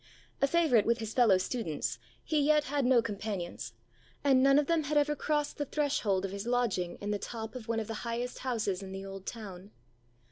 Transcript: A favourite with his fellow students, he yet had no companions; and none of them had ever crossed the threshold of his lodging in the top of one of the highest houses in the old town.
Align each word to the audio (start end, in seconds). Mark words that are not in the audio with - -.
A 0.41 0.47
favourite 0.47 0.87
with 0.87 0.97
his 0.97 1.13
fellow 1.13 1.37
students, 1.37 1.99
he 2.23 2.39
yet 2.41 2.63
had 2.63 2.85
no 2.85 3.03
companions; 3.03 3.73
and 4.23 4.41
none 4.41 4.57
of 4.57 4.65
them 4.65 4.85
had 4.85 4.97
ever 4.97 5.15
crossed 5.15 5.57
the 5.59 5.65
threshold 5.65 6.25
of 6.25 6.31
his 6.31 6.47
lodging 6.47 6.97
in 7.01 7.11
the 7.11 7.19
top 7.19 7.53
of 7.53 7.67
one 7.67 7.79
of 7.79 7.85
the 7.85 7.93
highest 8.01 8.39
houses 8.39 8.81
in 8.81 8.93
the 8.93 9.05
old 9.05 9.27
town. 9.27 9.69